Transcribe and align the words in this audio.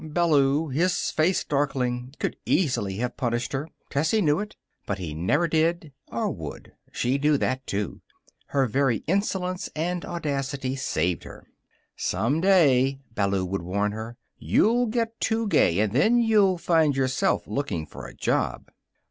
Ballou, 0.03 0.69
his 0.69 1.11
face 1.11 1.43
darkling, 1.43 2.15
could 2.17 2.35
easily 2.43 2.95
have 2.97 3.17
punished 3.17 3.53
her. 3.53 3.69
Tessie 3.91 4.19
knew 4.19 4.39
it. 4.39 4.55
But 4.87 4.97
he 4.97 5.13
never 5.13 5.47
did, 5.47 5.93
or 6.07 6.31
would. 6.31 6.73
She 6.91 7.19
knew 7.19 7.37
that, 7.37 7.67
too. 7.67 8.01
Her 8.47 8.65
very 8.65 9.03
insolence 9.05 9.69
and 9.75 10.03
audacity 10.03 10.75
saved 10.75 11.23
her. 11.25 11.45
"Someday," 11.95 12.97
Ballou 13.13 13.45
would 13.45 13.61
warn 13.61 13.91
her, 13.91 14.17
"you'll 14.39 14.87
get 14.87 15.19
too 15.19 15.47
gay, 15.47 15.77
and 15.79 15.93
then 15.93 16.17
you'll 16.17 16.57
find 16.57 16.95
yourself 16.95 17.45
looking 17.45 17.85
for 17.85 18.07
a 18.07 18.15
job." 18.15 18.71